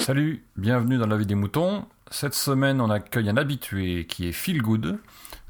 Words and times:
Salut, 0.00 0.42
bienvenue 0.56 0.96
dans 0.96 1.06
la 1.06 1.16
vie 1.18 1.26
des 1.26 1.34
moutons. 1.34 1.84
Cette 2.10 2.34
semaine, 2.34 2.80
on 2.80 2.88
accueille 2.88 3.28
un 3.28 3.36
habitué 3.36 4.06
qui 4.06 4.28
est 4.28 4.32
Phil 4.32 4.62
Good, 4.62 4.98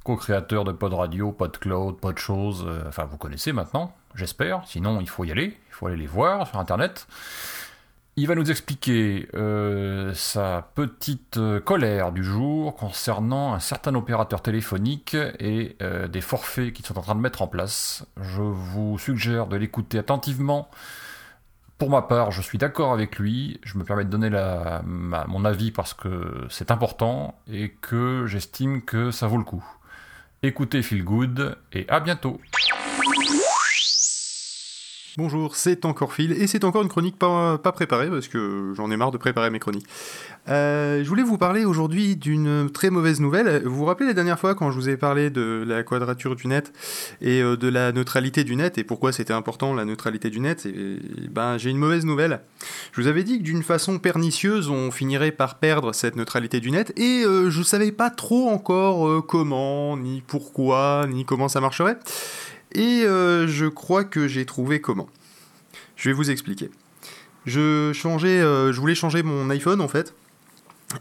co-créateur 0.02 0.64
de 0.64 0.72
Pod 0.72 0.92
Radio, 0.92 1.30
Pod 1.30 1.56
Cloud, 1.58 1.98
Pod 1.98 2.18
Shows, 2.18 2.66
euh, 2.66 2.82
enfin 2.88 3.04
vous 3.04 3.16
connaissez 3.16 3.52
maintenant, 3.52 3.94
j'espère, 4.16 4.62
sinon 4.66 5.00
il 5.00 5.08
faut 5.08 5.24
y 5.24 5.30
aller, 5.30 5.56
il 5.68 5.72
faut 5.72 5.86
aller 5.86 5.96
les 5.96 6.06
voir 6.08 6.48
sur 6.48 6.58
internet. 6.58 7.06
Il 8.20 8.26
va 8.26 8.34
nous 8.34 8.50
expliquer 8.50 9.30
euh, 9.32 10.12
sa 10.12 10.68
petite 10.74 11.38
euh, 11.38 11.58
colère 11.58 12.12
du 12.12 12.22
jour 12.22 12.76
concernant 12.76 13.54
un 13.54 13.60
certain 13.60 13.94
opérateur 13.94 14.42
téléphonique 14.42 15.16
et 15.38 15.74
euh, 15.80 16.06
des 16.06 16.20
forfaits 16.20 16.74
qu'ils 16.74 16.84
sont 16.84 16.98
en 16.98 17.00
train 17.00 17.14
de 17.14 17.20
mettre 17.20 17.40
en 17.40 17.46
place. 17.46 18.04
Je 18.20 18.42
vous 18.42 18.98
suggère 18.98 19.46
de 19.46 19.56
l'écouter 19.56 19.96
attentivement. 19.98 20.68
Pour 21.78 21.88
ma 21.88 22.02
part, 22.02 22.30
je 22.30 22.42
suis 22.42 22.58
d'accord 22.58 22.92
avec 22.92 23.18
lui. 23.18 23.58
Je 23.62 23.78
me 23.78 23.84
permets 23.84 24.04
de 24.04 24.10
donner 24.10 24.28
mon 24.84 25.44
avis 25.46 25.70
parce 25.70 25.94
que 25.94 26.46
c'est 26.50 26.70
important 26.70 27.40
et 27.50 27.70
que 27.80 28.26
j'estime 28.26 28.82
que 28.82 29.10
ça 29.12 29.28
vaut 29.28 29.38
le 29.38 29.44
coup. 29.44 29.64
Écoutez 30.42 30.82
Feel 30.82 31.04
Good 31.04 31.56
et 31.72 31.88
à 31.88 32.00
bientôt. 32.00 32.38
Bonjour, 35.16 35.56
c'est 35.56 35.86
encore 35.86 36.12
Phil, 36.12 36.30
et 36.32 36.46
c'est 36.46 36.62
encore 36.62 36.82
une 36.82 36.88
chronique 36.88 37.18
pas, 37.18 37.58
préparée, 37.58 38.08
parce 38.08 38.28
que 38.28 38.72
j'en 38.76 38.92
ai 38.92 38.96
marre 38.96 39.10
de 39.10 39.18
préparer 39.18 39.50
mes 39.50 39.58
chroniques. 39.58 39.86
Euh, 40.48 41.02
je 41.02 41.08
voulais 41.08 41.24
vous 41.24 41.36
parler 41.36 41.64
aujourd'hui 41.64 42.14
d'une 42.14 42.70
très 42.70 42.90
mauvaise 42.90 43.20
nouvelle. 43.20 43.62
Vous 43.64 43.74
vous 43.74 43.84
rappelez 43.86 44.06
la 44.06 44.14
dernière 44.14 44.38
fois 44.38 44.54
quand 44.54 44.70
je 44.70 44.76
vous 44.76 44.88
ai 44.88 44.96
parlé 44.96 45.28
de 45.30 45.64
la 45.66 45.82
quadrature 45.82 46.36
du 46.36 46.46
net 46.46 46.72
et 47.20 47.42
euh, 47.42 47.56
de 47.56 47.66
la 47.66 47.90
neutralité 47.90 48.44
du 48.44 48.54
net, 48.54 48.78
et 48.78 48.84
pourquoi 48.84 49.10
c'était 49.10 49.32
important 49.32 49.74
la 49.74 49.84
neutralité 49.84 50.30
du 50.30 50.38
net 50.38 50.64
et, 50.64 50.68
et 50.68 51.28
ben, 51.28 51.58
J'ai 51.58 51.70
une 51.70 51.78
mauvaise 51.78 52.04
nouvelle. 52.04 52.42
Je 52.92 53.00
vous 53.00 53.08
avais 53.08 53.24
dit 53.24 53.38
que 53.38 53.42
d'une 53.42 53.64
façon 53.64 53.98
pernicieuse, 53.98 54.70
on 54.70 54.92
finirait 54.92 55.32
par 55.32 55.58
perdre 55.58 55.92
cette 55.92 56.14
neutralité 56.14 56.60
du 56.60 56.70
net, 56.70 56.92
et 56.96 57.24
euh, 57.24 57.50
je 57.50 57.62
savais 57.64 57.90
pas 57.90 58.10
trop 58.10 58.48
encore 58.48 59.26
comment, 59.26 59.96
ni 59.96 60.22
pourquoi, 60.24 61.06
ni 61.08 61.24
comment 61.24 61.48
ça 61.48 61.60
marcherait. 61.60 61.98
Et 62.72 63.02
euh, 63.04 63.46
je 63.48 63.66
crois 63.66 64.04
que 64.04 64.28
j'ai 64.28 64.46
trouvé 64.46 64.80
comment. 64.80 65.08
Je 65.96 66.08
vais 66.08 66.14
vous 66.14 66.30
expliquer. 66.30 66.70
Je 67.46 67.92
changeais, 67.92 68.40
euh, 68.40 68.72
je 68.72 68.80
voulais 68.80 68.94
changer 68.94 69.22
mon 69.22 69.50
iPhone 69.50 69.80
en 69.80 69.88
fait, 69.88 70.14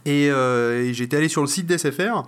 et, 0.06 0.30
euh, 0.32 0.92
j'étais 0.94 1.18
allé 1.18 1.28
sur 1.28 1.42
le 1.42 1.48
site 1.48 1.66
d'SFR. 1.66 2.24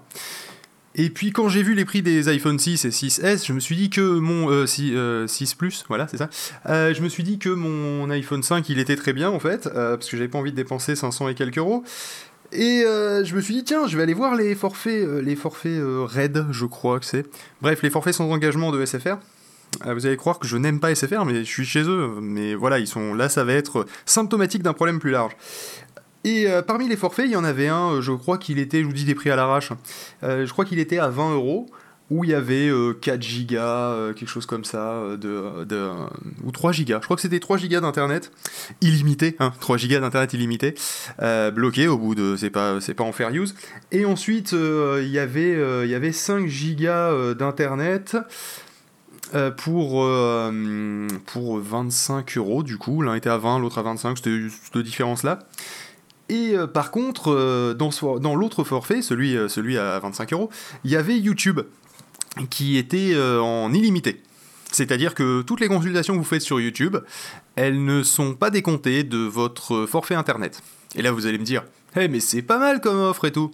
Et 0.94 1.10
puis 1.10 1.32
quand 1.32 1.48
j'ai 1.48 1.64
vu 1.64 1.74
les 1.74 1.86
prix 1.86 2.02
des 2.02 2.28
iPhone 2.28 2.60
6 2.60 2.84
et 2.84 2.90
6S, 2.90 3.46
je 3.46 3.54
me 3.54 3.62
suis 3.62 3.78
dit 3.78 3.90
que 3.90 4.02
mon 4.02 4.50
euh, 4.50 4.66
6, 4.66 4.92
euh, 4.94 5.26
6 5.26 5.54
Plus, 5.56 5.86
voilà, 5.88 6.08
c'est 6.10 6.18
ça. 6.18 6.30
Je 6.66 7.02
me 7.02 7.08
suis 7.08 7.24
dit 7.24 7.40
que 7.40 7.50
mon 7.50 8.10
iPhone 8.10 8.44
5, 8.44 8.68
il 8.68 8.80
était 8.80 8.98
très 8.98 9.14
bien 9.14 9.30
en 9.30 9.40
fait, 9.40 9.70
parce 9.74 10.10
que 10.10 10.18
j'avais 10.18 10.28
pas 10.28 10.38
envie 10.38 10.52
de 10.52 10.58
dépenser 10.58 10.96
500 10.96 11.30
et 11.30 11.36
quelques 11.36 11.58
euros. 11.58 11.84
Et 12.52 12.84
euh, 12.86 13.24
je 13.24 13.34
me 13.36 13.42
suis 13.42 13.54
dit 13.54 13.64
tiens, 13.64 13.88
je 13.88 13.96
vais 13.96 14.04
aller 14.04 14.14
voir 14.14 14.36
les 14.36 14.56
forfaits, 14.56 15.08
les 15.24 15.36
forfaits 15.36 15.80
euh, 15.80 16.06
RAID, 16.06 16.48
je 16.52 16.66
crois 16.66 17.00
que 17.00 17.06
c'est. 17.06 17.26
Bref, 17.62 17.82
les 17.82 17.90
forfaits 17.90 18.16
sans 18.16 18.30
engagement 18.30 18.72
de 18.72 18.86
SFR. 18.86 19.18
Euh, 19.86 19.94
vous 19.94 20.06
allez 20.06 20.18
croire 20.18 20.40
que 20.40 20.48
je 20.48 20.58
n'aime 20.58 20.80
pas 20.80 20.94
SFR, 20.94 21.26
mais 21.26 21.40
je 21.40 21.50
suis 21.50 21.66
chez 21.66 21.84
eux. 21.84 22.20
Mais 22.22 22.56
voilà, 22.56 22.80
ils 22.80 22.88
sont 22.88 23.14
là, 23.14 23.30
ça 23.30 23.44
va 23.44 23.54
être 23.54 23.86
symptomatique 24.06 24.64
d'un 24.64 24.74
problème 24.74 25.00
plus 25.00 25.12
large. 25.12 25.36
Et 26.24 26.48
euh, 26.48 26.62
parmi 26.62 26.88
les 26.88 26.96
forfaits, 26.96 27.26
il 27.26 27.32
y 27.32 27.36
en 27.36 27.44
avait 27.44 27.68
un, 27.68 27.94
euh, 27.94 28.02
je 28.02 28.12
crois 28.12 28.38
qu'il 28.38 28.60
était, 28.60 28.82
je 28.82 28.86
vous 28.86 28.94
dis 28.94 29.06
des 29.06 29.16
prix 29.16 29.32
à 29.32 29.36
l'arrache, 29.36 29.72
euh, 30.24 30.46
je 30.46 30.52
crois 30.52 30.66
qu'il 30.66 30.80
était 30.80 31.00
à 31.00 31.08
20 31.08 31.34
euros, 31.34 31.68
où 32.12 32.26
il 32.26 32.30
y 32.30 32.34
avait 32.34 32.68
euh, 32.68 32.94
4 32.94 33.22
gigas, 33.22 34.14
quelque 34.16 34.28
chose 34.28 34.46
comme 34.46 34.66
ça, 34.66 35.02
de, 35.18 35.64
de, 35.64 35.90
ou 36.44 36.52
3 36.52 36.74
gigas. 36.74 37.00
Je 37.00 37.06
crois 37.06 37.16
que 37.16 37.22
c'était 37.22 37.40
3 37.40 37.58
gigas 37.58 37.80
d'internet 37.80 38.32
illimité, 38.82 39.36
hein, 39.40 39.54
3 39.62 39.78
gigas 39.78 40.02
d'internet 40.02 40.34
illimité, 40.34 40.76
bloqué 41.54 41.88
au 41.88 41.98
bout 41.98 42.14
de, 42.14 42.36
c'est 42.36 42.50
pas, 42.50 42.80
pas 42.96 43.04
en 43.04 43.14
fair 43.14 43.30
use. 43.30 43.56
Et 43.94 44.04
ensuite, 44.04 44.52
il 44.52 45.08
y 45.08 45.20
avait, 45.20 45.86
il 45.86 45.90
y 45.90 45.96
avait 45.96 46.12
5 46.12 46.48
gigas 46.48 47.34
d'internet. 47.34 48.18
Euh, 49.34 49.52
pour, 49.52 50.04
euh, 50.04 51.08
pour 51.26 51.60
25 51.60 52.38
euros 52.38 52.64
du 52.64 52.78
coup, 52.78 53.02
l'un 53.02 53.16
était 53.16 53.30
à 53.30 53.38
20, 53.38 53.60
l'autre 53.60 53.78
à 53.78 53.82
25, 53.82 54.18
c'était 54.18 54.38
cette 54.50 54.78
différence-là. 54.84 55.40
Et 56.30 56.56
euh, 56.56 56.68
par 56.68 56.92
contre, 56.92 57.74
dans, 57.74 57.90
dans 58.20 58.36
l'autre 58.36 58.64
forfait, 58.64 59.02
celui, 59.02 59.38
celui 59.50 59.78
à 59.78 60.00
25 60.00 60.34
euros, 60.34 60.50
il 60.84 60.92
y 60.92 60.96
avait 60.96 61.18
YouTube 61.18 61.62
qui 62.50 62.78
était 62.78 63.16
en 63.18 63.74
illimité. 63.74 64.22
C'est-à-dire 64.72 65.14
que 65.14 65.42
toutes 65.42 65.60
les 65.60 65.68
consultations 65.68 66.14
que 66.14 66.20
vous 66.20 66.26
faites 66.26 66.42
sur 66.42 66.62
YouTube, 66.62 66.98
elles 67.56 67.84
ne 67.84 68.04
sont 68.04 68.36
pas 68.36 68.50
décomptées 68.50 69.04
de 69.04 69.18
votre 69.18 69.86
forfait 69.86 70.16
internet. 70.16 70.62
Et 70.96 71.02
là, 71.02 71.12
vous 71.12 71.26
allez 71.26 71.38
me 71.38 71.44
dire, 71.44 71.64
Eh 71.98 72.08
mais 72.08 72.22
c'est 72.22 72.42
pas 72.42 72.58
mal 72.58 72.80
comme 72.80 73.00
offre 73.00 73.26
et 73.26 73.32
tout. 73.32 73.52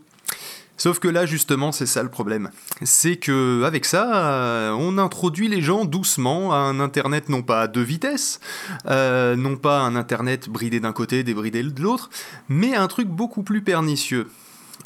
Sauf 0.78 1.00
que 1.00 1.08
là, 1.08 1.26
justement, 1.26 1.72
c'est 1.72 1.88
ça 1.88 2.04
le 2.04 2.10
problème. 2.10 2.52
C'est 2.84 3.18
que 3.18 3.64
avec 3.64 3.84
ça, 3.84 4.32
euh, 4.32 4.72
on 4.78 5.00
introduit 5.00 5.48
les 5.48 5.62
gens 5.62 5.86
doucement 5.86 6.54
à 6.54 6.58
un 6.58 6.80
internet 6.80 7.30
non 7.30 7.42
pas 7.42 7.62
à 7.62 7.68
deux 7.68 7.82
vitesses, 7.82 8.40
euh, 8.86 9.36
non 9.36 9.58
pas 9.58 9.80
un 9.80 9.96
internet 9.96 10.50
bridé 10.50 10.80
d'un 10.80 10.94
côté, 10.94 11.24
débridé 11.24 11.64
de 11.64 11.82
l'autre, 11.82 12.12
mais 12.48 12.76
un 12.76 12.88
truc 12.88 13.08
beaucoup 13.08 13.42
plus 13.42 13.62
pernicieux. 13.62 14.28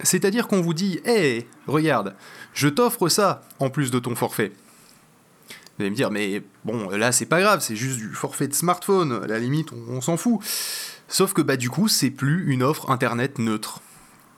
C'est-à-dire 0.01 0.47
qu'on 0.47 0.61
vous 0.61 0.73
dit, 0.73 1.01
hé, 1.05 1.45
regarde, 1.67 2.15
je 2.53 2.69
t'offre 2.69 3.09
ça 3.09 3.41
en 3.59 3.69
plus 3.69 3.91
de 3.91 3.99
ton 3.99 4.15
forfait. 4.15 4.53
Vous 5.77 5.83
allez 5.83 5.89
me 5.89 5.95
dire, 5.95 6.09
mais 6.09 6.41
bon, 6.63 6.89
là 6.89 7.11
c'est 7.11 7.25
pas 7.25 7.41
grave, 7.41 7.59
c'est 7.61 7.75
juste 7.75 7.97
du 7.97 8.13
forfait 8.13 8.47
de 8.47 8.53
smartphone, 8.53 9.21
à 9.23 9.27
la 9.27 9.39
limite 9.39 9.73
on, 9.73 9.95
on 9.97 10.01
s'en 10.01 10.15
fout. 10.15 10.39
Sauf 11.09 11.33
que 11.33 11.41
bah 11.41 11.57
du 11.57 11.69
coup, 11.69 11.89
c'est 11.89 12.09
plus 12.09 12.49
une 12.51 12.63
offre 12.63 12.89
internet 12.89 13.37
neutre. 13.37 13.81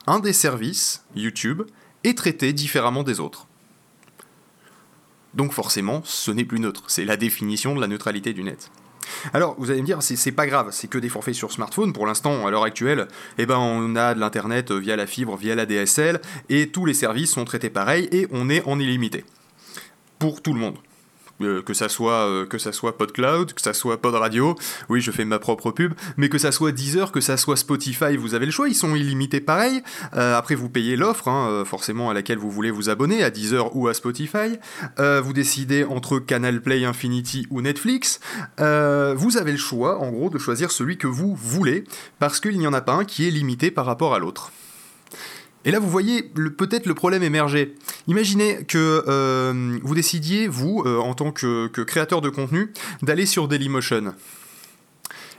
Un 0.06 0.18
des 0.20 0.32
services, 0.32 1.04
YouTube, 1.14 1.62
est 2.04 2.16
traité 2.16 2.52
différemment 2.52 3.02
des 3.02 3.20
autres. 3.20 3.46
Donc 5.34 5.52
forcément, 5.52 6.02
ce 6.04 6.30
n'est 6.30 6.44
plus 6.44 6.60
neutre. 6.60 6.84
C'est 6.88 7.04
la 7.04 7.16
définition 7.16 7.74
de 7.74 7.80
la 7.80 7.88
neutralité 7.88 8.32
du 8.32 8.44
net. 8.44 8.70
Alors, 9.32 9.54
vous 9.58 9.70
allez 9.70 9.80
me 9.80 9.86
dire, 9.86 10.02
c'est 10.02 10.32
pas 10.32 10.46
grave, 10.46 10.68
c'est 10.72 10.88
que 10.88 10.98
des 10.98 11.08
forfaits 11.08 11.34
sur 11.34 11.52
smartphone. 11.52 11.92
Pour 11.92 12.06
l'instant, 12.06 12.46
à 12.46 12.50
l'heure 12.50 12.64
actuelle, 12.64 13.08
eh 13.38 13.46
ben, 13.46 13.58
on 13.58 13.96
a 13.96 14.14
de 14.14 14.20
l'internet 14.20 14.72
via 14.72 14.96
la 14.96 15.06
fibre, 15.06 15.36
via 15.36 15.54
la 15.54 15.66
DSL, 15.66 16.20
et 16.48 16.70
tous 16.70 16.86
les 16.86 16.94
services 16.94 17.32
sont 17.32 17.44
traités 17.44 17.70
pareil, 17.70 18.08
et 18.12 18.26
on 18.30 18.48
est 18.48 18.62
en 18.66 18.78
illimité. 18.78 19.24
Pour 20.18 20.42
tout 20.42 20.54
le 20.54 20.60
monde. 20.60 20.76
Euh, 21.42 21.62
que 21.62 21.74
ça 21.74 21.88
soit 21.88 22.28
euh, 22.28 22.46
que 22.46 22.58
ça 22.58 22.70
soit 22.72 22.96
PodCloud, 22.96 23.54
que 23.54 23.60
ça 23.60 23.72
soit 23.72 24.00
Pod 24.00 24.14
Radio, 24.14 24.54
oui 24.88 25.00
je 25.00 25.10
fais 25.10 25.24
ma 25.24 25.40
propre 25.40 25.72
pub, 25.72 25.92
mais 26.16 26.28
que 26.28 26.38
ça 26.38 26.52
soit 26.52 26.70
Deezer, 26.70 27.10
que 27.10 27.20
ça 27.20 27.36
soit 27.36 27.56
Spotify, 27.56 28.16
vous 28.16 28.34
avez 28.34 28.46
le 28.46 28.52
choix, 28.52 28.68
ils 28.68 28.74
sont 28.74 28.94
illimités 28.94 29.40
pareil. 29.40 29.82
Euh, 30.14 30.38
après 30.38 30.54
vous 30.54 30.68
payez 30.68 30.96
l'offre, 30.96 31.26
hein, 31.26 31.64
forcément 31.64 32.08
à 32.08 32.14
laquelle 32.14 32.38
vous 32.38 32.50
voulez 32.50 32.70
vous 32.70 32.88
abonner, 32.88 33.24
à 33.24 33.30
Deezer 33.30 33.74
ou 33.76 33.88
à 33.88 33.94
Spotify. 33.94 34.58
Vous 34.98 35.32
décidez 35.32 35.84
entre 35.84 36.18
Canal 36.18 36.60
Play 36.60 36.84
Infinity 36.84 37.46
ou 37.50 37.60
Netflix. 37.60 38.20
Vous 38.58 39.36
avez 39.36 39.52
le 39.52 39.58
choix, 39.58 39.98
en 39.98 40.10
gros, 40.10 40.30
de 40.30 40.38
choisir 40.38 40.70
celui 40.70 40.98
que 40.98 41.06
vous 41.06 41.34
voulez, 41.34 41.84
parce 42.18 42.40
qu'il 42.40 42.58
n'y 42.58 42.66
en 42.66 42.72
a 42.72 42.80
pas 42.80 42.92
un 42.92 43.04
qui 43.04 43.26
est 43.26 43.30
limité 43.30 43.70
par 43.70 43.86
rapport 43.86 44.14
à 44.14 44.18
l'autre. 44.18 44.52
Et 45.64 45.70
là, 45.70 45.78
vous 45.78 45.88
voyez 45.88 46.22
peut-être 46.22 46.86
le 46.86 46.94
problème 46.94 47.22
émerger. 47.22 47.74
Imaginez 48.06 48.64
que 48.64 49.04
euh, 49.08 49.78
vous 49.82 49.94
décidiez, 49.94 50.46
vous, 50.46 50.82
euh, 50.84 50.98
en 50.98 51.14
tant 51.14 51.32
que, 51.32 51.68
créateur 51.84 52.20
de 52.20 52.28
contenu, 52.28 52.72
d'aller 53.02 53.26
sur 53.26 53.48
Dailymotion. 53.48 54.14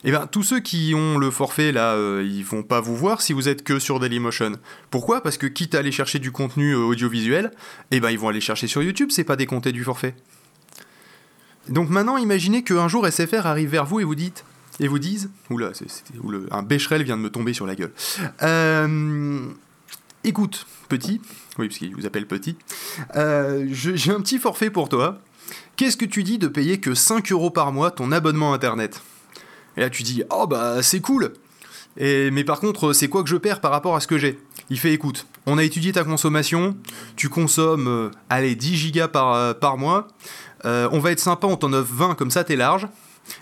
Eh 0.08 0.12
bien, 0.12 0.28
tous 0.28 0.44
ceux 0.44 0.59
qui 0.59 0.94
ont 0.96 1.18
le 1.18 1.31
forfait, 1.31 1.72
là, 1.72 1.94
euh, 1.94 2.24
ils 2.24 2.46
vont 2.46 2.62
pas 2.62 2.80
vous 2.80 2.96
voir 2.96 3.24
si 3.24 3.34
vous 3.34 3.50
êtes 3.50 3.64
que 3.64 3.80
sur 3.80 4.00
Dailymotion. 4.00 4.53
Pourquoi? 4.91 5.22
Parce 5.22 5.40
que 5.40 5.47
quitte 5.47 5.74
à 5.74 5.80
aller 5.80 5.91
chercher 5.91 6.19
du 6.19 6.31
contenu 6.31 6.74
euh, 6.74 6.78
audiovisuel, 6.78 7.52
eh 7.90 8.00
ben, 8.00 8.12
ils 8.12 8.19
vont 8.19 8.30
aller 8.30 8.40
chercher 8.40 8.68
sur 8.68 8.84
YouTube, 8.84 9.09
c'est 9.12 9.24
pas 9.24 9.35
décompté 9.35 9.72
du 9.72 9.84
forfait. 9.84 10.16
Donc 11.69 11.90
maintenant, 11.90 12.17
imaginez 12.17 12.64
qu'un 12.64 12.88
jour 12.88 13.08
SFR 13.08 13.47
arrive 13.47 13.70
vers 13.70 13.85
vous 13.85 13.99
et 13.99 14.03
vous 14.03 14.14
dites, 14.14 14.46
et 14.79 14.88
vous 14.88 14.99
disent, 14.99 15.32
oula, 15.49 15.72
oula, 16.22 16.40
un 16.52 16.61
bécherel 16.61 17.02
vient 17.02 17.17
de 17.17 17.23
me 17.23 17.32
tomber 17.32 17.53
sur 17.53 17.66
la 17.66 17.73
gueule. 17.73 17.94
Écoute, 20.25 20.66
petit, 20.89 21.22
oui, 21.57 21.67
parce 21.67 21.77
qu'il 21.77 21.95
vous 21.95 22.05
appelle 22.05 22.27
petit, 22.27 22.57
euh, 23.16 23.66
j'ai 23.69 24.11
un 24.11 24.22
petit 24.22 24.39
forfait 24.39 24.69
pour 24.69 24.89
toi. 24.89 25.19
Qu'est-ce 25.75 25.97
que 25.97 26.05
tu 26.05 26.23
dis 26.23 26.37
de 26.37 26.47
payer 26.47 26.79
que 26.79 26.93
5 26.93 27.31
euros 27.31 27.51
par 27.51 27.72
mois 27.72 27.91
ton 27.91 28.11
abonnement 28.11 28.53
internet? 28.53 29.01
Et 29.77 29.81
là, 29.81 29.89
tu 29.89 30.03
dis, 30.03 30.23
oh 30.29 30.47
bah 30.47 30.81
c'est 30.81 31.01
cool! 31.01 31.33
Mais 31.97 32.43
par 32.43 32.59
contre, 32.59 32.91
c'est 32.93 33.07
quoi 33.07 33.23
que 33.23 33.29
je 33.29 33.37
perds 33.37 33.61
par 33.61 33.72
rapport 33.72 33.95
à 33.95 33.99
ce 33.99 34.07
que 34.07 34.17
j'ai? 34.17 34.39
Il 34.69 34.79
fait 34.79 34.91
écoute, 34.91 35.27
on 35.45 35.57
a 35.57 35.63
étudié 35.63 35.91
ta 35.91 36.03
consommation, 36.03 36.75
tu 37.16 37.29
consommes, 37.29 37.87
euh, 37.87 38.11
allez, 38.29 38.55
10 38.55 38.75
gigas 38.75 39.07
par, 39.07 39.33
euh, 39.33 39.53
mois, 39.77 40.07
on 40.63 40.99
va 40.99 41.11
être 41.11 41.19
sympa, 41.19 41.45
on 41.47 41.55
t'en 41.55 41.72
offre 41.73 41.93
20, 41.93 42.16
comme 42.16 42.31
ça 42.31 42.43
t'es 42.43 42.55
large, 42.55 42.87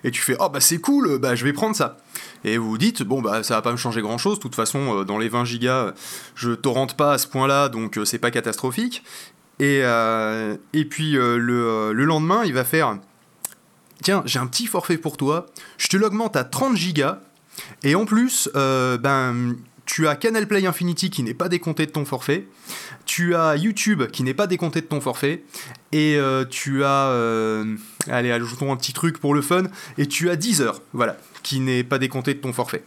et 0.04 0.12
tu 0.12 0.22
fais, 0.22 0.36
oh 0.40 0.50
bah 0.50 0.60
c'est 0.60 0.80
cool, 0.80 1.18
bah 1.20 1.36
je 1.36 1.44
vais 1.44 1.54
prendre 1.54 1.76
ça. 1.76 1.98
Et 2.44 2.58
vous 2.58 2.70
vous 2.70 2.78
dites, 2.78 3.04
bon 3.04 3.22
bah 3.22 3.44
ça 3.44 3.56
va 3.56 3.62
pas 3.62 3.72
me 3.72 3.78
changer 3.78 4.02
grand 4.02 4.18
chose, 4.18 4.38
de 4.38 4.42
toute 4.42 4.56
façon, 4.56 5.00
euh, 5.00 5.04
dans 5.04 5.18
les 5.18 5.30
20 5.30 5.46
gigas, 5.46 5.78
euh, 5.78 5.92
je 6.36 6.52
torrente 6.52 6.96
pas 6.96 7.14
à 7.14 7.18
ce 7.18 7.28
point-là, 7.28 7.70
donc 7.70 7.98
euh, 7.98 8.06
c'est 8.06 8.20
pas 8.20 8.32
catastrophique. 8.32 9.04
Et, 9.60 9.82
euh, 9.84 10.58
et 10.74 10.86
puis 10.86 11.18
euh, 11.18 11.38
le, 11.38 11.68
euh, 11.68 11.94
le 11.94 12.06
lendemain, 12.06 12.44
il 12.44 12.54
va 12.54 12.64
faire, 12.64 12.98
tiens, 14.02 14.24
j'ai 14.26 14.40
un 14.40 14.48
petit 14.48 14.66
forfait 14.66 14.98
pour 14.98 15.18
toi, 15.18 15.46
je 15.78 15.88
te 15.88 15.98
l'augmente 15.98 16.36
à 16.36 16.44
30 16.44 16.76
gigas, 16.76 17.20
et 17.84 17.96
en 17.96 18.06
plus, 18.06 18.50
euh, 18.56 18.98
ben, 18.98 19.56
tu 19.86 20.08
as 20.08 20.16
Canal 20.16 20.48
Play 20.48 20.66
Infinity 20.66 21.10
qui 21.10 21.24
n'est 21.24 21.34
pas 21.34 21.50
décompté 21.50 21.86
de 21.86 21.92
ton 21.92 22.06
forfait, 22.06 22.48
tu 23.06 23.36
as 23.36 23.56
YouTube 23.56 24.04
qui 24.08 24.24
n'est 24.24 24.34
pas 24.34 24.48
décompté 24.48 24.82
de 24.82 24.86
ton 24.86 25.02
forfait, 25.02 25.44
et 25.92 26.16
euh, 26.18 26.46
tu 26.46 26.84
as, 26.84 27.10
euh, 27.10 27.76
allez, 28.10 28.32
ajoutons 28.32 28.72
un 28.72 28.78
petit 28.78 28.94
truc 28.94 29.20
pour 29.20 29.34
le 29.34 29.42
fun, 29.42 29.64
et 29.98 30.08
tu 30.08 30.30
as 30.30 30.36
Deezer, 30.36 30.82
voilà, 30.94 31.18
qui 31.44 31.60
n'est 31.60 31.84
pas 31.84 32.00
décompté 32.00 32.34
de 32.34 32.40
ton 32.40 32.54
forfait. 32.54 32.84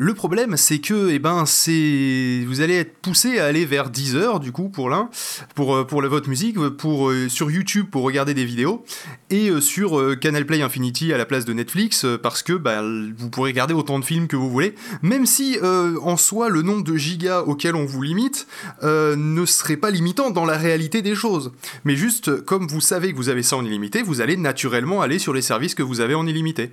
Le 0.00 0.14
problème, 0.14 0.56
c'est 0.56 0.78
que, 0.78 1.10
eh 1.10 1.18
ben, 1.18 1.44
c'est, 1.44 2.44
vous 2.46 2.60
allez 2.60 2.76
être 2.76 2.98
poussé 2.98 3.40
à 3.40 3.46
aller 3.46 3.64
vers 3.64 3.90
Deezer, 3.90 4.38
du 4.38 4.52
coup, 4.52 4.68
pour 4.68 4.90
l'un, 4.90 5.10
pour, 5.56 5.74
euh, 5.74 6.00
la 6.00 6.06
votre 6.06 6.28
musique, 6.28 6.56
pour, 6.56 7.10
euh, 7.10 7.28
sur 7.28 7.50
YouTube 7.50 7.86
pour 7.90 8.04
regarder 8.04 8.32
des 8.32 8.44
vidéos, 8.44 8.84
et 9.30 9.50
euh, 9.50 9.60
sur 9.60 10.16
Canal 10.20 10.46
Play 10.46 10.62
Infinity 10.62 11.12
à 11.12 11.18
la 11.18 11.26
place 11.26 11.44
de 11.44 11.52
Netflix, 11.52 12.06
parce 12.22 12.44
que 12.44 12.52
bah, 12.52 12.80
vous 12.80 13.28
pourrez 13.28 13.50
regarder 13.50 13.74
autant 13.74 13.98
de 13.98 14.04
films 14.04 14.28
que 14.28 14.36
vous 14.36 14.48
voulez, 14.48 14.76
même 15.02 15.26
si, 15.26 15.58
en 15.60 16.16
soi, 16.16 16.48
le 16.48 16.62
nombre 16.62 16.84
de 16.84 16.94
gigas 16.94 17.40
auquel 17.40 17.74
on 17.74 17.84
vous 17.84 18.02
limite 18.02 18.46
ne 18.84 19.44
serait 19.46 19.76
pas 19.76 19.90
limitant 19.90 20.30
dans 20.30 20.44
la 20.44 20.56
réalité 20.56 21.02
des 21.02 21.16
choses. 21.16 21.50
Mais 21.84 21.96
juste, 21.96 22.44
comme 22.44 22.68
vous 22.68 22.80
savez 22.80 23.10
que 23.10 23.16
vous 23.16 23.30
avez 23.30 23.42
ça 23.42 23.56
en 23.56 23.64
illimité, 23.64 24.02
vous 24.02 24.20
allez 24.20 24.36
naturellement 24.36 25.02
aller 25.02 25.18
sur 25.18 25.34
les 25.34 25.42
services 25.42 25.74
que 25.74 25.82
vous 25.82 26.00
avez 26.00 26.14
en 26.14 26.24
illimité. 26.24 26.70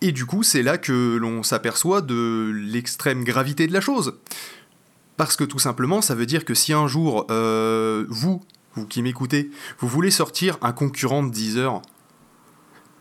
Et 0.00 0.12
du 0.12 0.26
coup, 0.26 0.42
c'est 0.42 0.62
là 0.62 0.78
que 0.78 1.16
l'on 1.16 1.42
s'aperçoit 1.42 2.02
de 2.02 2.52
l'extrême 2.54 3.24
gravité 3.24 3.66
de 3.66 3.72
la 3.72 3.80
chose. 3.80 4.18
Parce 5.16 5.36
que 5.36 5.44
tout 5.44 5.58
simplement, 5.58 6.02
ça 6.02 6.14
veut 6.14 6.26
dire 6.26 6.44
que 6.44 6.54
si 6.54 6.72
un 6.72 6.86
jour, 6.88 7.26
euh, 7.30 8.04
vous, 8.08 8.42
vous 8.74 8.86
qui 8.86 9.02
m'écoutez, 9.02 9.50
vous 9.78 9.88
voulez 9.88 10.10
sortir 10.10 10.58
un 10.60 10.72
concurrent 10.72 11.22
de 11.22 11.30
Deezer, 11.30 11.80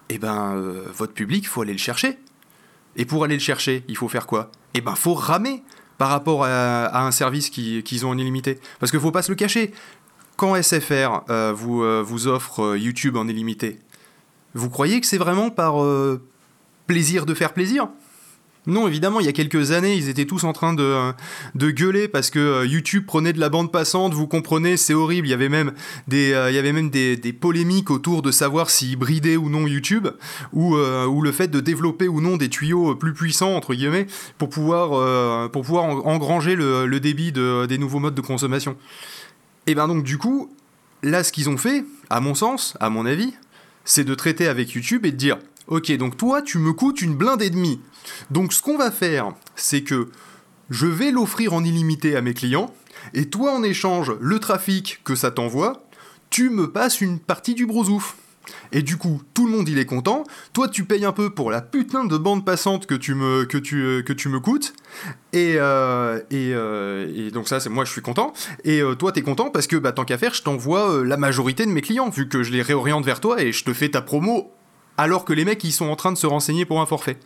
eh 0.09 0.19
ben, 0.19 0.53
euh, 0.55 0.85
votre 0.93 1.13
public, 1.13 1.43
il 1.43 1.47
faut 1.47 1.61
aller 1.61 1.73
le 1.73 1.79
chercher. 1.79 2.19
Et 2.95 3.05
pour 3.05 3.23
aller 3.23 3.35
le 3.35 3.41
chercher, 3.41 3.83
il 3.87 3.97
faut 3.97 4.07
faire 4.07 4.27
quoi? 4.27 4.51
Eh 4.75 4.81
ben, 4.81 4.95
faut 4.95 5.15
ramer 5.15 5.63
par 5.97 6.09
rapport 6.09 6.45
à, 6.45 7.05
un 7.05 7.11
service 7.11 7.49
qu'ils 7.49 8.05
ont 8.05 8.09
en 8.09 8.17
illimité. 8.17 8.59
Parce 8.79 8.91
qu'il 8.91 8.99
faut 8.99 9.11
pas 9.11 9.23
se 9.23 9.31
le 9.31 9.35
cacher. 9.35 9.73
Quand 10.35 10.61
SFR 10.61 11.21
euh, 11.29 11.51
vous 11.53 12.27
offre 12.27 12.75
YouTube 12.75 13.17
en 13.17 13.27
illimité, 13.27 13.79
vous 14.53 14.69
croyez 14.69 15.01
que 15.01 15.07
c'est 15.07 15.17
vraiment 15.17 15.49
par, 15.49 15.75
plaisir 16.87 17.25
de 17.25 17.33
faire 17.33 17.53
plaisir 17.53 17.89
non, 18.65 18.87
évidemment, 18.87 19.19
il 19.19 19.25
y 19.25 19.29
a 19.29 19.33
quelques 19.33 19.71
années, 19.71 19.95
ils 19.95 20.07
étaient 20.07 20.25
tous 20.25 20.45
en 20.45 20.53
train 20.53 20.73
de, 20.73 21.11
de 21.53 21.69
gueuler 21.69 22.07
parce 22.07 22.29
que 22.29 22.39
euh, 22.39 22.65
YouTube 22.65 23.05
prenait 23.05 23.33
de 23.33 23.39
la 23.39 23.49
bande 23.49 23.73
passante, 23.73 24.13
vous 24.13 24.25
comprenez, 24.25 24.77
c'est 24.77 24.93
horrible. 24.93 25.27
Il 25.27 25.31
y 25.31 25.33
avait 25.33 25.49
même 25.49 25.73
des, 26.07 26.31
euh, 26.31 26.49
il 26.49 26.55
y 26.55 26.57
avait 26.57 26.71
même 26.71 26.89
des, 26.89 27.17
polémiques 27.33 27.91
autour 27.91 28.21
de 28.21 28.31
savoir 28.31 28.69
s'ils 28.69 28.95
bridaient 28.95 29.35
ou 29.35 29.49
non 29.49 29.67
YouTube, 29.67 30.07
ou, 30.53 30.77
euh, 30.77 31.05
ou 31.05 31.21
le 31.21 31.33
fait 31.33 31.49
de 31.49 31.59
développer 31.59 32.07
ou 32.07 32.21
non 32.21 32.37
des 32.37 32.47
tuyaux 32.47 32.95
plus 32.95 33.13
puissants, 33.13 33.53
entre 33.53 33.73
guillemets, 33.73 34.07
pour 34.37 34.47
pouvoir, 34.47 35.49
pour 35.49 35.63
pouvoir 35.63 35.85
engranger 36.07 36.55
le, 36.55 36.85
le 36.85 36.99
débit 37.01 37.33
de, 37.33 37.65
des 37.65 37.77
nouveaux 37.77 37.99
modes 37.99 38.15
de 38.15 38.21
consommation. 38.21 38.77
Et 39.67 39.75
bien 39.75 39.87
donc, 39.89 40.03
du 40.03 40.17
coup, 40.17 40.53
là, 41.01 41.23
ce 41.23 41.33
qu'ils 41.33 41.49
ont 41.49 41.57
fait, 41.57 41.83
à 42.09 42.21
mon 42.21 42.33
sens, 42.33 42.77
à 42.79 42.89
mon 42.89 43.05
avis, 43.05 43.33
c'est 43.83 44.05
de 44.05 44.15
traiter 44.15 44.47
avec 44.47 44.71
YouTube 44.71 45.05
et 45.05 45.11
de 45.11 45.17
dire 45.17 45.37
Ok, 45.67 45.91
donc 45.97 46.17
toi, 46.17 46.41
tu 46.41 46.57
me 46.57 46.73
coûtes 46.73 47.01
une 47.01 47.15
blinde 47.15 47.41
et 47.41 47.49
demie. 47.49 47.79
Donc 48.31 48.53
ce 48.53 48.61
qu'on 48.61 48.77
va 48.77 48.91
faire, 48.91 49.33
c'est 49.55 49.83
que 49.83 50.09
je 50.69 50.87
vais 50.87 51.11
l'offrir 51.11 51.53
en 51.53 51.63
illimité 51.63 52.15
à 52.15 52.21
mes 52.21 52.33
clients, 52.33 52.73
et 53.13 53.29
toi, 53.29 53.53
en 53.53 53.63
échange, 53.63 54.13
le 54.19 54.39
trafic 54.39 55.01
que 55.03 55.15
ça 55.15 55.31
t'envoie, 55.31 55.83
tu 56.29 56.49
me 56.49 56.71
passes 56.71 57.01
une 57.01 57.19
partie 57.19 57.53
du 57.53 57.65
brosouf. 57.65 58.15
Et 58.73 58.81
du 58.81 58.97
coup, 58.97 59.21
tout 59.33 59.45
le 59.45 59.51
monde 59.51 59.69
il 59.69 59.77
est 59.77 59.85
content. 59.85 60.25
Toi, 60.51 60.67
tu 60.67 60.83
payes 60.83 61.05
un 61.05 61.13
peu 61.13 61.29
pour 61.29 61.49
la 61.49 61.61
putain 61.61 62.03
de 62.03 62.17
bande 62.17 62.43
passante 62.43 62.85
que 62.85 62.95
tu 62.95 63.15
me, 63.15 63.45
que 63.45 63.57
tu, 63.57 63.81
euh, 63.81 64.39
coûtes. 64.41 64.73
Et, 65.31 65.55
euh, 65.57 66.19
euh, 66.33 67.27
et, 67.27 67.31
donc 67.31 67.47
ça, 67.47 67.61
c'est 67.61 67.69
moi, 67.69 67.85
je 67.85 67.91
suis 67.91 68.01
content. 68.01 68.33
Et 68.65 68.81
toi, 68.99 69.13
t'es 69.13 69.21
content 69.21 69.49
parce 69.49 69.67
que 69.67 69.77
bah, 69.77 69.93
tant 69.93 70.03
qu'à 70.03 70.17
faire, 70.17 70.33
je 70.33 70.41
t'envoie 70.41 71.05
la 71.05 71.15
majorité 71.15 71.65
de 71.65 71.71
mes 71.71 71.81
clients, 71.81 72.09
vu 72.09 72.27
que 72.27 72.43
je 72.43 72.51
les 72.51 72.61
réoriente 72.61 73.05
vers 73.05 73.21
toi 73.21 73.41
et 73.41 73.53
je 73.53 73.63
te 73.63 73.73
fais 73.73 73.89
ta 73.89 74.01
promo 74.01 74.51
alors 74.97 75.25
que 75.25 75.33
les 75.33 75.45
mecs 75.45 75.63
ils 75.63 75.71
sont 75.71 75.87
en 75.87 75.95
train 75.95 76.11
de 76.11 76.17
se 76.17 76.27
renseigner 76.27 76.65
pour 76.65 76.81
un 76.81 76.85
forfait. 76.85 77.17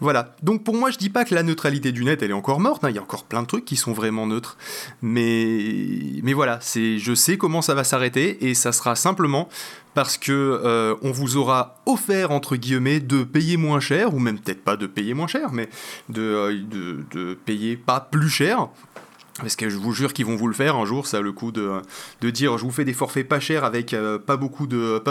Voilà. 0.00 0.34
Donc 0.42 0.64
pour 0.64 0.74
moi, 0.74 0.90
je 0.90 0.96
dis 0.96 1.10
pas 1.10 1.24
que 1.24 1.34
la 1.34 1.42
neutralité 1.42 1.92
du 1.92 2.04
net 2.04 2.22
elle 2.22 2.30
est 2.30 2.34
encore 2.34 2.58
morte. 2.58 2.84
Hein. 2.84 2.90
Il 2.90 2.96
y 2.96 2.98
a 2.98 3.02
encore 3.02 3.24
plein 3.24 3.42
de 3.42 3.46
trucs 3.46 3.66
qui 3.66 3.76
sont 3.76 3.92
vraiment 3.92 4.26
neutres. 4.26 4.56
Mais 5.02 6.32
voilà, 6.34 6.58
c'est 6.62 6.98
je 6.98 7.14
sais 7.14 7.36
comment 7.36 7.62
ça 7.62 7.74
va 7.74 7.84
s'arrêter 7.84 8.48
et 8.48 8.54
ça 8.54 8.72
sera 8.72 8.96
simplement 8.96 9.48
parce 9.94 10.16
que 10.16 10.32
euh, 10.32 10.94
on 11.02 11.10
vous 11.10 11.36
aura 11.36 11.76
offert 11.84 12.30
entre 12.30 12.56
guillemets 12.56 13.00
de 13.00 13.24
payer 13.24 13.56
moins 13.56 13.80
cher 13.80 14.14
ou 14.14 14.18
même 14.18 14.38
peut-être 14.38 14.62
pas 14.62 14.76
de 14.76 14.86
payer 14.86 15.14
moins 15.14 15.26
cher, 15.26 15.52
mais 15.52 15.68
de, 16.08 16.22
euh, 16.22 17.04
de, 17.12 17.34
payer 17.34 17.76
pas 17.76 18.00
plus 18.00 18.30
cher 18.30 18.68
parce 19.38 19.56
que 19.56 19.68
je 19.68 19.76
vous 19.76 19.92
jure 19.92 20.12
qu'ils 20.12 20.26
vont 20.26 20.36
vous 20.36 20.48
le 20.48 20.54
faire 20.54 20.76
un 20.76 20.84
jour, 20.84 21.06
ça 21.06 21.18
a 21.18 21.20
le 21.20 21.32
coup 21.32 21.50
de, 21.50 21.82
dire 22.30 22.56
je 22.58 22.64
vous 22.64 22.70
fais 22.70 22.84
des 22.84 22.92
forfaits 22.92 23.26
pas 23.26 23.40
chers 23.40 23.64
avec 23.64 23.94
euh, 23.94 24.18
pas 24.18 24.36
beaucoup 24.36 24.66
de, 24.66 25.02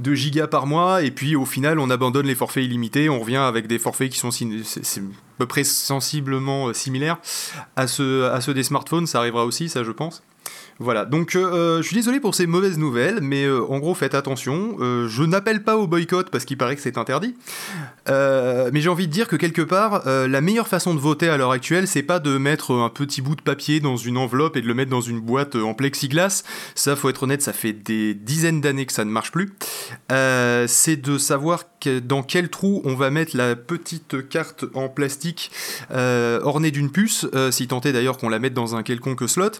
2 0.00 0.14
gigas 0.14 0.46
par 0.46 0.66
mois, 0.66 1.02
et 1.02 1.10
puis 1.10 1.36
au 1.36 1.44
final, 1.44 1.78
on 1.78 1.90
abandonne 1.90 2.26
les 2.26 2.34
forfaits 2.34 2.64
illimités, 2.64 3.08
on 3.08 3.20
revient 3.20 3.36
avec 3.36 3.66
des 3.66 3.78
forfaits 3.78 4.10
qui 4.10 4.18
sont 4.18 4.30
à 4.30 5.38
peu 5.38 5.46
près 5.46 5.64
sensiblement 5.64 6.68
euh, 6.68 6.72
similaires 6.72 7.18
à 7.76 7.86
ceux, 7.86 8.54
des 8.54 8.62
smartphones, 8.62 9.06
ça 9.06 9.18
arrivera 9.18 9.44
aussi, 9.44 9.68
ça 9.68 9.84
je 9.84 9.92
pense. 9.92 10.22
Voilà, 10.80 11.04
donc 11.04 11.36
euh, 11.36 11.52
euh, 11.52 11.82
je 11.82 11.86
suis 11.86 11.94
désolé 11.94 12.18
pour 12.18 12.34
ces 12.34 12.48
mauvaises 12.48 12.78
nouvelles, 12.78 13.20
mais 13.22 13.48
en 13.48 13.78
gros 13.78 13.94
faites 13.94 14.14
attention. 14.16 14.76
je 14.80 15.22
n'appelle 15.22 15.62
pas 15.62 15.76
au 15.76 15.86
boycott 15.86 16.30
parce 16.30 16.44
qu'il 16.44 16.58
paraît 16.58 16.74
que 16.74 16.82
c'est 16.82 16.98
interdit. 16.98 17.36
mais 18.08 18.80
j'ai 18.80 18.88
envie 18.88 19.06
de 19.06 19.12
dire 19.12 19.28
que 19.28 19.36
quelque 19.36 19.62
part, 19.62 20.02
la 20.06 20.40
meilleure 20.40 20.66
façon 20.66 20.94
de 20.94 21.00
voter 21.00 21.28
à 21.28 21.36
l'heure 21.36 21.52
actuelle, 21.52 21.86
c'est 21.86 22.02
pas 22.02 22.18
de 22.18 22.38
mettre 22.38 22.74
un 22.74 22.88
petit 22.88 23.22
bout 23.22 23.36
de 23.36 23.42
papier 23.42 23.78
dans 23.78 23.96
une 23.96 24.16
enveloppe 24.16 24.56
et 24.56 24.62
de 24.62 24.66
le 24.66 24.74
mettre 24.74 24.90
dans 24.90 25.00
une 25.00 25.20
boîte 25.20 25.54
en 25.54 25.74
plexiglas. 25.74 26.42
Ça, 26.74 26.96
faut 26.96 27.08
être 27.08 27.22
honnête, 27.22 27.42
ça 27.42 27.52
fait 27.52 27.72
des 27.72 28.14
dizaines 28.14 28.60
d'années 28.60 28.86
que 28.86 28.92
ça 28.92 29.04
ne 29.04 29.10
marche 29.10 29.30
plus. 29.30 29.52
C'est 30.08 30.96
de 30.96 31.18
savoir 31.18 31.64
dans 32.02 32.22
quel 32.22 32.48
trou 32.48 32.80
on 32.84 32.94
va 32.94 33.10
mettre 33.10 33.36
la 33.36 33.56
petite 33.56 34.28
carte 34.28 34.64
en 34.74 34.88
plastique 34.88 35.50
ornée 35.90 36.70
d'une 36.70 36.90
puce, 36.90 37.26
si 37.50 37.68
tant 37.68 37.80
est 37.80 37.92
d'ailleurs 37.92 38.16
qu'on 38.16 38.28
la 38.28 38.38
mette 38.38 38.54
dans 38.54 38.76
un 38.76 38.82
quelconque 38.82 39.28
slot. 39.28 39.52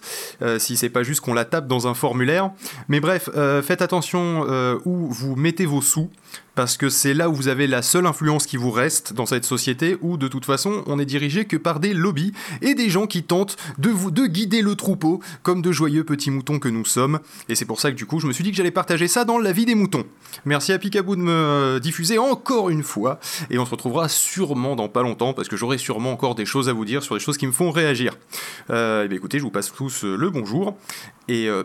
si 0.59 0.77
c'est 0.77 0.89
pas 0.89 1.03
juste 1.03 1.21
qu'on 1.21 1.35
la 1.35 1.45
tape 1.45 1.67
dans 1.67 1.87
un 1.87 1.95
formulaire. 1.95 2.51
Mais 2.89 3.01
bref, 3.01 3.29
euh, 3.37 3.63
faites 3.63 3.83
attention 3.83 4.47
euh, 4.49 4.79
où 4.85 5.09
vous 5.11 5.37
mettez 5.37 5.67
vos 5.67 5.83
sous, 5.83 6.11
parce 6.55 6.77
que 6.77 6.89
c'est 6.89 7.15
là 7.15 7.29
où 7.29 7.35
vous 7.35 7.49
avez 7.49 7.67
la 7.67 7.83
seule 7.83 8.07
influence 8.07 8.47
qui 8.47 8.57
vous 8.57 8.71
reste 8.71 9.13
dans 9.13 9.27
cette 9.27 9.45
société, 9.45 9.97
où 10.01 10.17
de 10.17 10.29
toute 10.29 10.45
façon 10.45 10.83
on 10.87 10.99
est 10.99 11.05
dirigé 11.05 11.45
que 11.45 11.57
par 11.57 11.81
des 11.81 11.95
lobbies 11.95 12.33
et 12.63 12.75
des 12.75 12.91
gens 12.91 13.07
qui 13.07 13.23
tentent 13.23 13.57
de 13.79 13.91
vous 13.91 14.11
de 14.11 14.27
guider 14.27 14.63
le 14.63 14.75
troupeau, 14.75 15.21
comme 15.43 15.63
de 15.63 15.73
joyeux 15.73 16.05
petits 16.05 16.31
moutons 16.31 16.59
que 16.59 16.69
nous 16.69 16.85
sommes. 16.85 17.21
Et 17.49 17.55
c'est 17.55 17.65
pour 17.65 17.81
ça 17.81 17.91
que 17.91 17.97
du 17.97 18.07
coup 18.07 18.21
je 18.21 18.27
me 18.27 18.33
suis 18.33 18.45
dit 18.45 18.51
que 18.51 18.57
j'allais 18.57 18.71
partager 18.71 19.09
ça 19.09 19.25
dans 19.25 19.39
la 19.39 19.53
vie 19.53 19.67
des 19.67 19.75
moutons. 19.75 20.05
Merci 20.45 20.73
à 20.73 20.79
Picaboo 20.79 21.17
de 21.17 21.21
me 21.21 21.33
euh, 21.33 21.81
diffuser 21.81 22.19
encore 22.19 22.71
une 22.71 22.83
fois, 22.83 23.19
et 23.51 23.59
on 23.59 23.67
se 23.67 23.71
retrouvera 23.71 24.09
sûrement 24.09 24.77
dans 24.77 24.89
pas 24.89 25.03
longtemps, 25.03 25.33
parce 25.33 25.49
que 25.49 25.57
j'aurai 25.57 25.79
sûrement 25.79 26.13
encore 26.13 26.35
des 26.35 26.47
choses 26.47 26.69
à 26.69 26.73
vous 26.73 26.85
dire 26.85 27.03
sur 27.03 27.15
des 27.15 27.21
choses 27.21 27.37
qui 27.37 27.47
me 27.47 27.53
font 27.53 27.71
réagir. 27.71 28.17
Euh, 28.71 29.05
et 29.05 29.09
bien 29.09 29.17
écoutez, 29.17 29.39
je 29.39 29.45
vous 29.45 29.51
passe 29.51 29.73
tous 29.73 30.05
le 30.05 30.31
bonjour. 30.31 30.77
Et 31.29 31.49
euh, 31.49 31.65